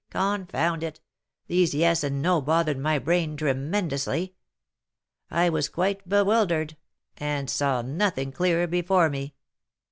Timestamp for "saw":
7.47-7.83